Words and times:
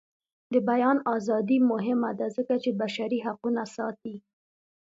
د 0.53 0.55
بیان 0.69 0.97
ازادي 1.15 1.57
مهمه 1.71 2.11
ده 2.19 2.27
ځکه 2.37 2.55
چې 2.63 2.77
بشري 2.81 3.19
حقونه 3.25 3.63
ساتي. 3.75 4.15